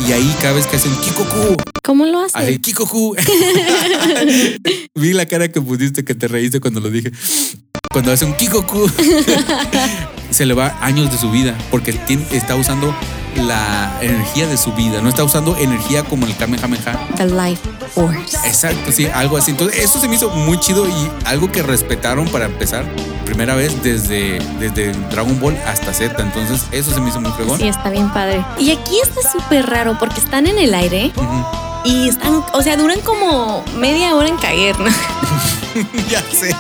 [0.08, 2.60] y ahí cada vez que hace un Kikoku, ¿Cómo lo hace?
[2.62, 3.16] Kikoku.
[4.96, 7.12] Vi la cara que pusiste que te reíste cuando lo dije.
[7.92, 8.88] Cuando hace un Kikoku,
[10.40, 12.96] se le va años de su vida porque tiene- está usando
[13.36, 16.98] la energía de su vida, no está usando energía como el Kamehameha.
[17.18, 17.62] The Life
[17.94, 18.38] Force.
[18.48, 19.52] Exacto, sí, algo así.
[19.52, 22.86] Entonces, eso se me hizo muy chido y algo que respetaron para empezar,
[23.26, 26.22] primera vez desde, desde Dragon Ball hasta Z.
[26.24, 27.60] Entonces, eso se me hizo muy fregón.
[27.60, 28.42] Sí, está bien padre.
[28.58, 31.12] Y aquí está súper raro porque están en el aire
[31.84, 34.90] y están, o sea, duran como media hora en caer, ¿no?
[36.10, 36.56] ya sé.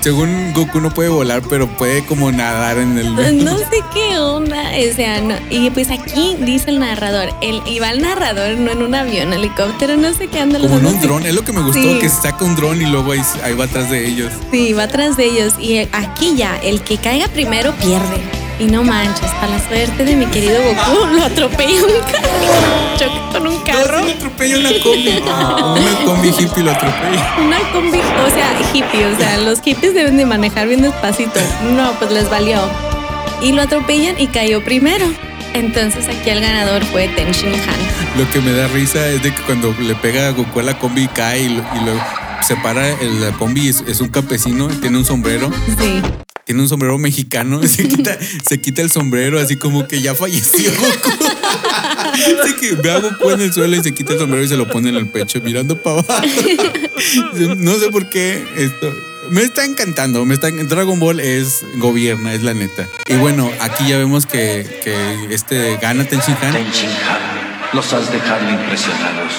[0.00, 3.10] Según Goku no puede volar, pero puede como nadar en el.
[3.44, 5.34] No sé qué onda, o sea, no.
[5.50, 9.32] Y pues aquí dice el narrador, el, y va el narrador no en un avión,
[9.32, 10.58] helicóptero, no sé qué anda.
[10.58, 11.98] Como en un dron, es lo que me gustó, Sí.
[12.00, 14.32] que saca un dron y luego ahí, ahí va atrás de ellos.
[14.50, 18.39] Sí, va atrás de ellos y aquí ya, el que caiga primero pierde.
[18.60, 22.98] Y no manches, para la suerte de mi querido Goku, lo atropella un carro.
[22.98, 24.00] Choca con un carro.
[24.00, 25.08] No, sí lo atropella una combi.
[25.80, 27.34] una combi hippie lo atropella.
[27.42, 31.40] Una combi, o sea, hippie, o sea, los hippies deben de manejar bien despacito.
[31.74, 32.60] No, pues les valió.
[33.40, 35.06] Y lo atropellan y cayó primero.
[35.54, 38.18] Entonces aquí el ganador fue Ten Shin Han.
[38.20, 40.78] Lo que me da risa es de que cuando le pega a Goku a la
[40.78, 42.00] combi cae y, lo- y luego
[42.46, 46.02] se para el- la combi, es, es un campesino, tiene un sombrero, Sí.
[46.50, 50.72] Tiene un sombrero mexicano, se quita, se quita el sombrero así como que ya falleció.
[52.42, 54.68] Así que ve Goku en el suelo y se quita el sombrero y se lo
[54.68, 56.26] pone en el pecho mirando para abajo.
[57.56, 58.92] No sé por qué esto.
[59.30, 60.24] Me está encantando.
[60.26, 62.88] Me está, Dragon Ball es gobierna, es la neta.
[63.06, 66.52] Y bueno, aquí ya vemos que, que este gana Tenshinhan.
[66.52, 69.32] Ten Shin Han, los has dejado impresionados.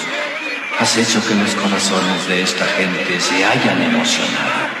[0.78, 4.71] Has hecho que los corazones de esta gente se hayan emocionado.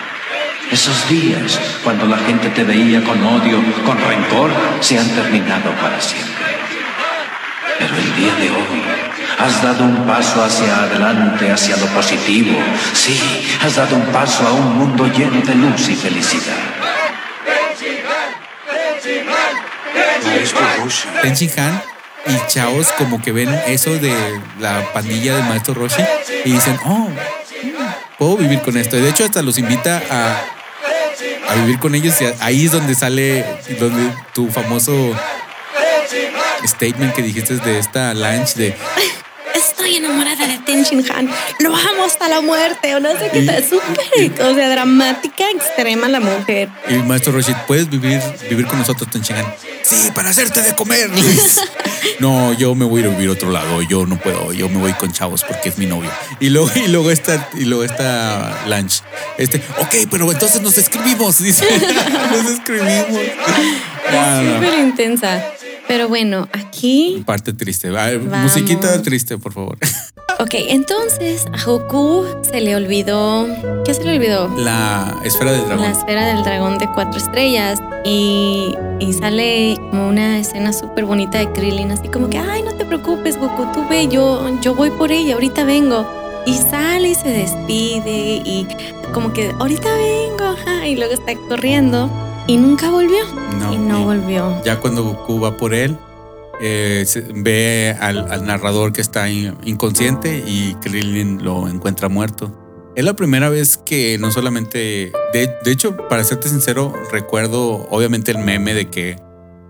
[0.72, 6.00] Esos días, cuando la gente te veía con odio, con rencor, se han terminado para
[6.00, 6.32] siempre.
[7.78, 8.82] Pero el día de hoy,
[9.38, 12.58] has dado un paso hacia adelante, hacia lo positivo.
[12.94, 13.20] Sí,
[13.62, 16.56] has dado un paso a un mundo lleno de luz y felicidad.
[21.20, 21.82] Tenshinhan
[22.26, 26.02] y Chaos como que ven eso de la pandilla del maestro Roshi
[26.46, 27.16] y dicen, oh, mm,
[28.16, 28.96] puedo vivir con esto.
[28.96, 30.61] Y de hecho hasta los invita a,
[31.52, 33.44] a vivir con ellos y ahí es donde sale
[33.78, 35.14] donde tu famoso
[36.64, 38.74] statement que dijiste de esta lunch de
[39.54, 41.28] Estoy enamorada de Shin Han.
[41.60, 42.94] Lo amo hasta la muerte.
[42.94, 43.64] O no sé qué Y- tal.
[43.64, 46.68] Súper, o sea, dramática, extrema la mujer.
[46.88, 49.46] Y maestro Roshi, ¿puedes vivir, vivir con nosotros, Tenshinhan?
[49.82, 51.10] Sí, para hacerte de comer.
[51.10, 51.60] dice.
[52.20, 53.82] no, yo me voy a ir a vivir a otro lado.
[53.82, 54.52] Yo no puedo.
[54.52, 56.10] Yo me voy con chavos porque es mi novio.
[56.40, 59.02] Y luego, y luego está, y luego está Lunch.
[59.38, 61.42] Este, ok, pero entonces nos escribimos.
[61.42, 61.64] Dice,
[62.30, 63.08] nos escribimos.
[64.12, 64.54] No, no.
[64.54, 65.44] Súper intensa.
[65.92, 67.22] Pero bueno, aquí.
[67.26, 67.88] Parte triste.
[67.88, 68.44] A ver, Vamos.
[68.54, 69.76] musiquita triste, por favor.
[70.38, 73.46] Ok, entonces a Goku se le olvidó.
[73.84, 74.48] ¿Qué se le olvidó?
[74.56, 75.84] La esfera del La dragón.
[75.84, 81.52] esfera del dragón de cuatro estrellas y, y sale como una escena súper bonita de
[81.52, 85.12] Krillin, así como que, ay, no te preocupes, Goku, tú ve, yo, yo voy por
[85.12, 86.08] ella, ahorita vengo.
[86.46, 88.66] Y sale y se despide y
[89.12, 92.10] como que, ahorita vengo, ajá, y luego está corriendo
[92.46, 93.24] y nunca volvió.
[93.58, 94.62] No, y no y- volvió.
[94.64, 95.96] Ya cuando Goku va por él,
[96.60, 102.58] eh, ve al, al narrador que está in- inconsciente y Krillin lo encuentra muerto.
[102.94, 108.30] Es la primera vez que no solamente, de, de hecho, para serte sincero, recuerdo obviamente
[108.32, 109.16] el meme de que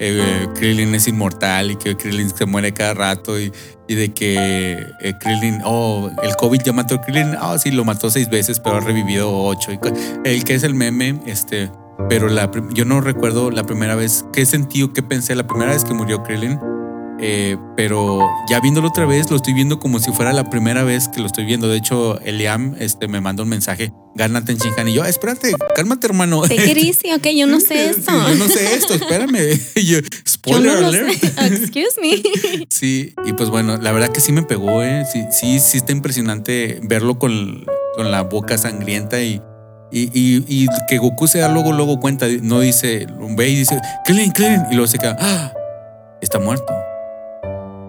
[0.01, 3.53] eh, Krillin es inmortal y que Krillin se muere cada rato y,
[3.87, 7.85] y de que eh, Krillin, oh, el COVID ya mató a Krillin, oh, sí, lo
[7.85, 9.71] mató seis veces, pero ha revivido ocho.
[9.73, 9.79] Y
[10.25, 11.71] el que es el meme, este,
[12.09, 15.73] pero la, yo no recuerdo la primera vez, qué sentí o qué pensé la primera
[15.73, 16.59] vez que murió Krillin.
[17.25, 21.07] Eh, pero ya viéndolo otra vez, lo estoy viendo como si fuera la primera vez
[21.07, 21.69] que lo estoy viendo.
[21.69, 24.89] De hecho, Eliam este, me mandó un mensaje, gánate en Shinhan.
[24.89, 26.43] Y yo, espérate, cálmate, hermano.
[26.43, 28.11] Te dice, ok, yo no sé esto.
[28.11, 29.39] yo no sé esto, espérame.
[29.77, 31.23] Yo, spoiler alert.
[31.23, 32.21] Excuse me.
[32.69, 35.05] Sí, y pues bueno, la verdad que sí me pegó, ¿eh?
[35.11, 39.41] Sí, sí, sí está impresionante verlo con, con la boca sangrienta y,
[39.93, 43.79] y, y, y, que Goku se da luego, luego cuenta, no dice, ve y dice,
[44.05, 45.53] Krillin, Krillin, y luego se queda, ¡Ah!
[46.21, 46.73] está muerto.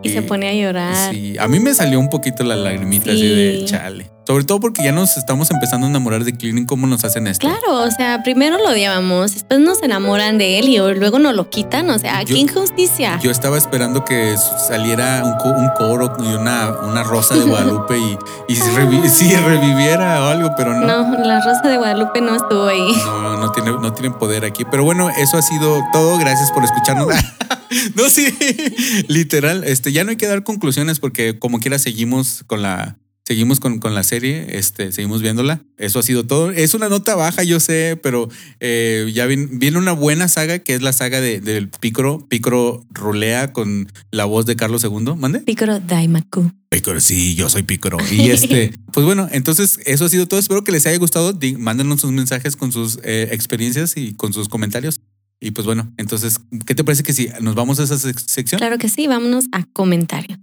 [0.04, 1.14] Y, se pone a llorar.
[1.14, 4.13] Sí, a mí me salió un poquito la lagrimita así de chale.
[4.26, 7.48] Sobre todo porque ya nos estamos empezando a enamorar de Cleaning, ¿cómo nos hacen esto?
[7.48, 11.50] Claro, o sea, primero lo odiábamos, después nos enamoran de él y luego nos lo
[11.50, 13.20] quitan, o sea, qué injusticia.
[13.22, 14.36] Yo estaba esperando que
[14.68, 20.54] saliera un, coro y una, una rosa de Guadalupe y, y si, reviviera o algo,
[20.56, 20.86] pero no.
[20.86, 22.96] No, la rosa de Guadalupe no estuvo ahí.
[23.06, 24.64] No, no tiene, no tiene poder aquí.
[24.70, 26.18] Pero bueno, eso ha sido todo.
[26.18, 27.08] Gracias por escucharnos.
[27.96, 28.28] no, sí,
[29.08, 29.64] literal.
[29.64, 33.80] Este, ya no hay que dar conclusiones porque como quiera seguimos con la seguimos con,
[33.80, 35.62] con, la serie, este, seguimos viéndola.
[35.78, 36.52] Eso ha sido todo.
[36.52, 40.82] Es una nota baja, yo sé, pero eh, ya viene, una buena saga que es
[40.82, 42.26] la saga del de, Picoro.
[42.28, 45.16] Picoro rulea con la voz de Carlos II.
[45.18, 45.40] ¿Mande?
[45.40, 46.52] Picoro Daimaku.
[46.70, 47.98] Picoro, sí, yo soy Picoro.
[48.12, 50.40] Y este, pues bueno, entonces eso ha sido todo.
[50.40, 51.38] Espero que les haya gustado.
[51.58, 55.00] Mándenos sus mensajes con sus eh, experiencias y con sus comentarios.
[55.40, 58.60] Y pues bueno, entonces, ¿qué te parece que si nos vamos a esa sección?
[58.60, 60.40] Claro que sí, vámonos a comentarios.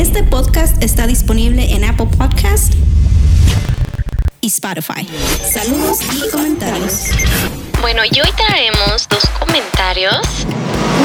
[0.00, 2.72] Este podcast está disponible en Apple Podcast
[4.40, 5.06] y Spotify.
[5.44, 7.04] Saludos y comentarios.
[7.82, 10.16] Bueno, y hoy traemos dos comentarios.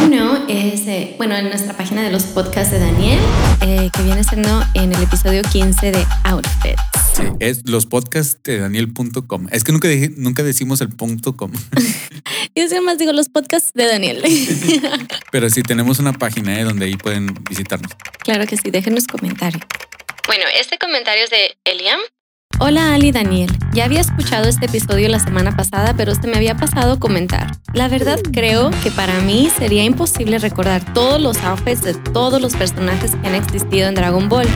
[0.02, 3.20] Uno es, bueno, en nuestra página de los podcasts de Daniel,
[3.60, 7.05] eh, que viene siendo en el episodio 15 de Outfits.
[7.15, 9.47] Sí, es los podcasts de Daniel.com.
[9.49, 11.49] Es que nunca, nunca decimos el punto com.
[12.56, 14.21] Yo más digo los podcasts de Daniel.
[15.32, 16.65] Pero sí, tenemos una página ¿eh?
[16.65, 17.93] donde ahí pueden visitarnos.
[18.19, 19.63] Claro que sí, déjenos comentarios.
[20.28, 22.01] Bueno, este comentario es de Eliam.
[22.58, 26.56] Hola Ali Daniel, ya había escuchado este episodio la semana pasada, pero se me había
[26.56, 27.52] pasado comentar.
[27.74, 32.56] La verdad creo que para mí sería imposible recordar todos los outfits de todos los
[32.56, 34.48] personajes que han existido en Dragon Ball.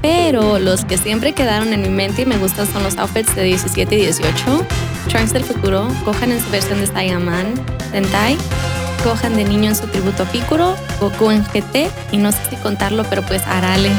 [0.00, 3.42] Pero los que siempre quedaron en mi mente y me gustan son los outfits de
[3.42, 4.66] 17 y 18,
[5.08, 7.54] Trunks del futuro, Gohan en su versión de Saiyaman,
[7.90, 8.36] Sentai,
[9.04, 12.56] Gohan de niño en su tributo a Piccolo, Goku en GT y no sé si
[12.56, 13.90] contarlo, pero pues Arale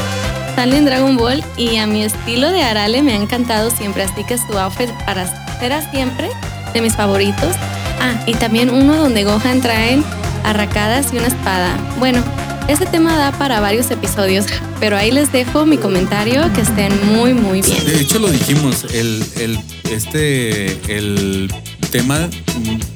[0.55, 4.23] sale en Dragon Ball y a mi estilo de Arale me ha encantado siempre, así
[4.23, 5.25] que su outfit para
[5.59, 6.29] será siempre
[6.73, 7.55] de mis favoritos.
[7.99, 10.01] Ah, y también uno donde Gohan trae
[10.43, 11.77] arracadas y una espada.
[11.99, 12.23] Bueno,
[12.67, 14.45] ese tema da para varios episodios,
[14.79, 17.85] pero ahí les dejo mi comentario, que estén muy, muy bien.
[17.85, 19.59] De hecho, lo dijimos, el, el,
[19.91, 21.53] este, el
[21.91, 22.29] tema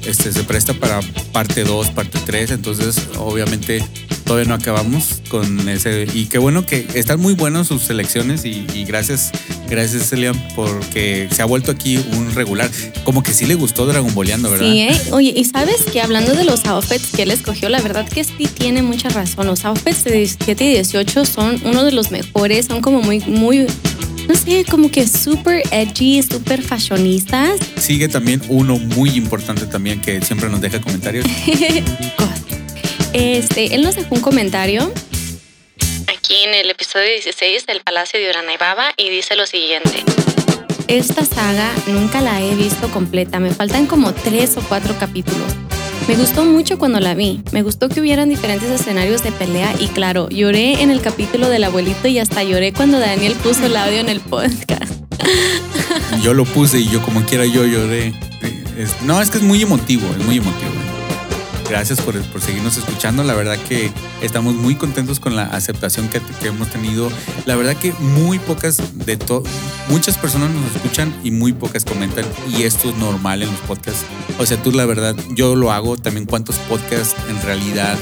[0.06, 1.00] este, se presta para
[1.32, 3.84] parte 2, parte 3, entonces obviamente
[4.26, 6.06] todavía no acabamos con ese.
[6.12, 9.30] Y qué bueno que están muy buenos sus selecciones y, gracias,
[9.70, 12.70] gracias Celia, porque se ha vuelto aquí un regular.
[13.04, 14.66] Como que sí le gustó Dragon Balleando, ¿verdad?
[14.66, 15.00] Sí, ¿eh?
[15.12, 18.48] oye, y sabes que hablando de los outfits que él escogió, la verdad que sí
[18.52, 19.46] tiene mucha razón.
[19.46, 23.66] Los outfits de 17 y 18 son uno de los mejores, son como muy, muy
[24.26, 27.60] no sé, como que súper edgy, súper fashionistas.
[27.78, 31.24] Sigue también uno muy importante también que siempre nos deja comentarios.
[33.18, 34.92] Este, él nos dejó un comentario
[36.06, 40.04] aquí en el episodio 16 del Palacio de Uranaibaba y dice lo siguiente.
[40.86, 45.50] Esta saga nunca la he visto completa, me faltan como tres o cuatro capítulos.
[46.08, 49.86] Me gustó mucho cuando la vi, me gustó que hubieran diferentes escenarios de pelea y
[49.86, 54.00] claro, lloré en el capítulo del abuelito y hasta lloré cuando Daniel puso el audio
[54.00, 54.92] en el podcast.
[56.22, 58.12] Yo lo puse y yo como quiera yo lloré.
[59.04, 60.85] No, es que es muy emotivo, es muy emotivo.
[61.68, 63.24] Gracias por, por, seguirnos escuchando.
[63.24, 63.90] La verdad que
[64.22, 67.10] estamos muy contentos con la aceptación que, hemos tenido.
[67.44, 69.42] La verdad que muy pocas de todo,
[69.88, 72.24] muchas personas nos escuchan y muy pocas comentan.
[72.56, 74.04] Y esto es normal en los podcasts.
[74.38, 76.26] O sea, tú la verdad, yo lo hago también.
[76.26, 77.98] ¿Cuántos podcasts en realidad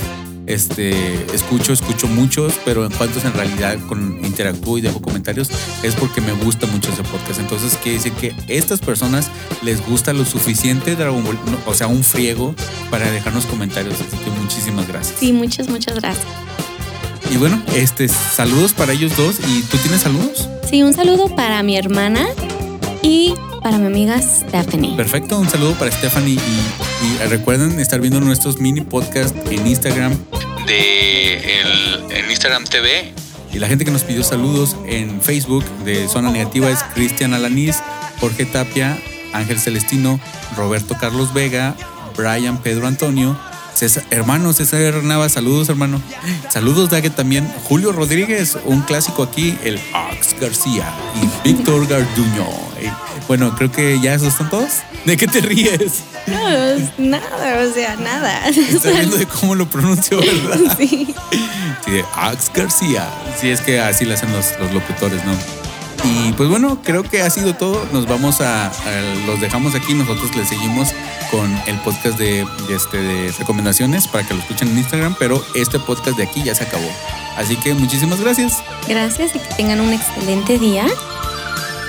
[0.46, 5.50] este, escucho, escucho muchos, pero en cuantos en realidad con, interactúo y dejo comentarios
[5.82, 7.40] es porque me gusta mucho ese podcast.
[7.40, 9.30] Entonces quiere decir que estas personas
[9.62, 12.54] les gusta lo suficiente Dragon Ball, o sea, un friego
[12.90, 13.94] para dejarnos comentarios.
[13.94, 15.18] Así que muchísimas gracias.
[15.18, 16.26] Sí, muchas, muchas gracias.
[17.32, 19.36] Y bueno, este, saludos para ellos dos.
[19.48, 20.48] ¿Y tú tienes saludos?
[20.68, 22.26] Sí, un saludo para mi hermana
[23.02, 24.94] y para mi amiga Stephanie.
[24.96, 26.93] Perfecto, un saludo para Stephanie y,
[27.28, 30.16] recuerden estar viendo nuestros mini podcasts en Instagram
[30.66, 33.12] de el, en Instagram TV.
[33.52, 37.76] Y la gente que nos pidió saludos en Facebook de Zona Negativa es Cristian Alanís,
[38.20, 38.98] Jorge Tapia,
[39.32, 40.18] Ángel Celestino,
[40.56, 41.76] Roberto Carlos Vega,
[42.16, 43.38] Brian Pedro Antonio,
[43.74, 46.00] César, hermano César Nava, saludos hermano.
[46.50, 47.46] Saludos Dague también.
[47.64, 50.92] Julio Rodríguez, un clásico aquí, el Ox García
[51.22, 52.73] y Víctor Garduño.
[53.28, 54.68] Bueno, creo que ya esos son todos.
[55.04, 56.02] ¿De qué te ríes?
[56.26, 56.38] No,
[56.98, 58.48] nada, o sea, nada.
[58.48, 60.74] Estás viendo de cómo lo pronuncio, ¿verdad?
[60.78, 61.14] Sí.
[61.84, 63.08] Sí, de Ox García.
[63.40, 65.32] Sí, es que así le hacen los, los locutores, ¿no?
[66.04, 67.86] Y pues bueno, creo que ha sido todo.
[67.92, 68.72] Nos vamos a, a-
[69.26, 69.94] los dejamos aquí.
[69.94, 70.88] Nosotros les seguimos
[71.30, 75.16] con el podcast de, de este, de recomendaciones para que lo escuchen en Instagram.
[75.18, 76.88] Pero este podcast de aquí ya se acabó.
[77.38, 78.62] Así que muchísimas gracias.
[78.86, 80.86] Gracias y que tengan un excelente día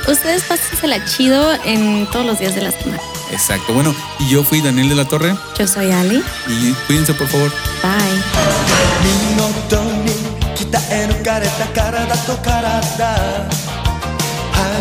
[0.08, 3.00] Ustedes pásensela chido en todos los días de la semana.
[3.30, 3.72] Exacto.
[3.72, 5.34] Bueno, y yo fui Daniel de la Torre.
[5.58, 6.22] Yo soy Ali.
[6.48, 7.50] Y cuídense, por favor.
[7.82, 8.80] Bye.
[9.00, 10.12] 見事に
[10.54, 13.48] 鍛え抜かれた体と体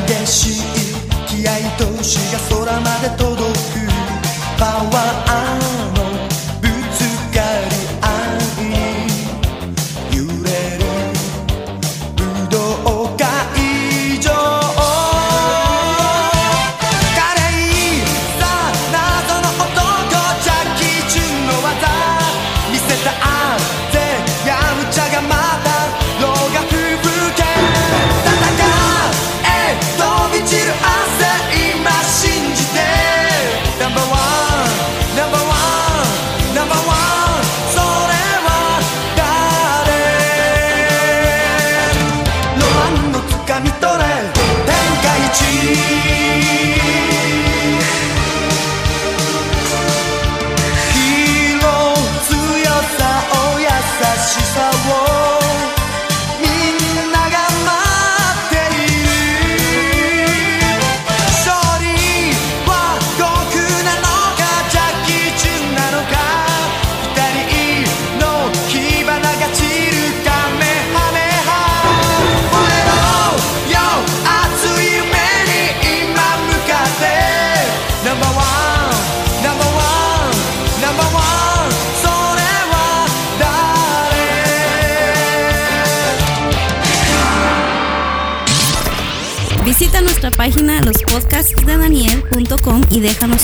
[0.08, 0.62] 激しい
[1.28, 3.60] 気合と志が空まで届く
[4.58, 5.83] パワー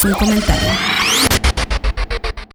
[0.03, 0.70] 誰 Visita